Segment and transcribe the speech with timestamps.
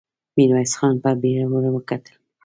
[0.35, 2.13] ميرويس خان په بېړه ور وکتل.